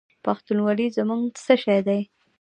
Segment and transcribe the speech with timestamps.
[0.25, 1.99] پښتونولي زموږ څه شی دی؟